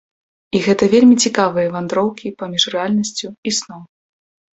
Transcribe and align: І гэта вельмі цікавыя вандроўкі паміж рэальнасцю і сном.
І 0.59 0.59
гэта 0.67 0.83
вельмі 0.93 1.15
цікавыя 1.27 1.71
вандроўкі 1.75 2.31
паміж 2.39 2.63
рэальнасцю 2.75 3.27
і 3.51 3.55
сном. 3.59 3.83